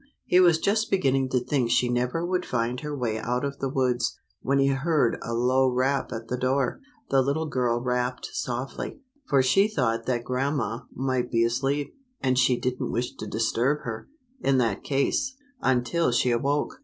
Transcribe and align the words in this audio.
He 0.25 0.39
was 0.39 0.57
just 0.57 0.89
beginning 0.89 1.29
to 1.29 1.39
think 1.39 1.69
she 1.69 1.87
never 1.87 2.25
would 2.25 2.43
find 2.43 2.79
her 2.79 2.97
way 2.97 3.19
out 3.19 3.45
of 3.45 3.59
the 3.59 3.69
woods, 3.69 4.17
when 4.41 4.57
he 4.57 4.69
heard 4.69 5.19
a 5.21 5.35
low 5.35 5.69
rap 5.69 6.11
at 6.11 6.27
the 6.27 6.37
door. 6.39 6.79
The 7.11 7.21
little 7.21 7.45
girl 7.45 7.79
rapped 7.79 8.31
softly, 8.33 8.99
for 9.27 9.43
she 9.43 9.67
thought 9.67 10.07
that 10.07 10.23
grandma 10.23 10.85
might 10.91 11.29
be 11.29 11.43
asleep, 11.43 11.93
and 12.19 12.35
she 12.39 12.59
didn't 12.59 12.91
wish 12.91 13.13
to 13.17 13.27
disturb 13.27 13.81
her, 13.83 14.07
in 14.39 14.57
that 14.57 14.83
case, 14.83 15.35
until 15.61 16.11
she 16.11 16.31
awoke. 16.31 16.79